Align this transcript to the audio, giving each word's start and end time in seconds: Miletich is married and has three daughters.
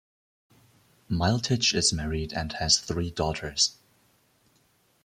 Miletich 1.11 1.75
is 1.75 1.93
married 1.93 2.33
and 2.33 2.53
has 2.53 2.79
three 2.79 3.11
daughters. 3.11 3.77